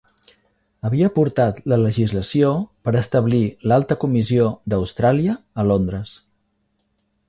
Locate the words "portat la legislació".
1.17-2.55